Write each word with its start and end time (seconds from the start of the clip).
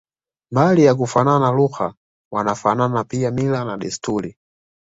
Mbali 0.51 0.83
ya 0.83 0.95
kufanana 0.95 1.51
lugha 1.51 1.93
wanafanana 2.31 3.03
pia 3.03 3.31
mila 3.31 3.65
na 3.65 3.77
desturi 3.77 4.37